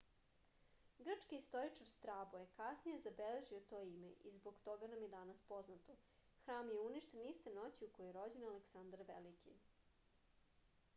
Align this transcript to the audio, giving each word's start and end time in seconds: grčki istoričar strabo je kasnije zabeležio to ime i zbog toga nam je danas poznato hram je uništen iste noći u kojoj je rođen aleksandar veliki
grčki 1.07 1.37
istoričar 1.41 1.89
strabo 1.91 2.39
je 2.43 2.47
kasnije 2.55 3.01
zabeležio 3.03 3.59
to 3.73 3.83
ime 3.91 4.11
i 4.31 4.35
zbog 4.39 4.57
toga 4.69 4.91
nam 4.95 5.05
je 5.07 5.11
danas 5.13 5.45
poznato 5.53 5.99
hram 6.47 6.75
je 6.75 6.81
uništen 6.89 7.25
iste 7.33 7.55
noći 7.63 7.89
u 7.89 7.93
kojoj 7.99 8.13
je 8.15 8.19
rođen 8.21 8.49
aleksandar 8.53 9.07
veliki 9.15 9.57